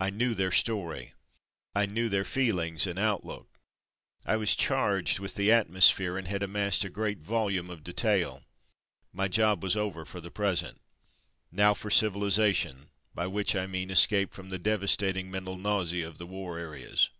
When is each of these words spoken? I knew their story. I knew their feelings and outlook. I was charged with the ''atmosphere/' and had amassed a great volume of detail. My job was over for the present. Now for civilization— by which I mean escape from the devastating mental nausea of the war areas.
I 0.00 0.10
knew 0.10 0.34
their 0.34 0.50
story. 0.50 1.12
I 1.76 1.86
knew 1.86 2.08
their 2.08 2.24
feelings 2.24 2.88
and 2.88 2.98
outlook. 2.98 3.60
I 4.26 4.34
was 4.34 4.56
charged 4.56 5.20
with 5.20 5.36
the 5.36 5.48
''atmosphere/' 5.50 6.18
and 6.18 6.26
had 6.26 6.42
amassed 6.42 6.84
a 6.84 6.88
great 6.88 7.18
volume 7.20 7.70
of 7.70 7.84
detail. 7.84 8.42
My 9.12 9.28
job 9.28 9.62
was 9.62 9.76
over 9.76 10.04
for 10.04 10.20
the 10.20 10.32
present. 10.32 10.80
Now 11.52 11.72
for 11.72 11.88
civilization— 11.88 12.90
by 13.14 13.28
which 13.28 13.54
I 13.54 13.68
mean 13.68 13.90
escape 13.92 14.34
from 14.34 14.48
the 14.48 14.58
devastating 14.58 15.30
mental 15.30 15.56
nausea 15.56 16.08
of 16.08 16.18
the 16.18 16.26
war 16.26 16.58
areas. 16.58 17.10